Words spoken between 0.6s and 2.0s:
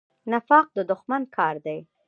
د دښمن کار دی